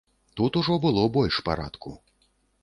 Тут 0.39 0.55
ужо 0.61 0.77
было 0.85 1.03
больш 1.19 1.39
парадку. 1.51 1.95